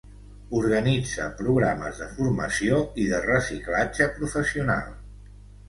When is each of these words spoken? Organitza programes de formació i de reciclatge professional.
Organitza 0.59 1.27
programes 1.41 1.99
de 2.05 2.09
formació 2.15 2.81
i 3.05 3.07
de 3.13 3.21
reciclatge 3.29 4.11
professional. 4.19 4.93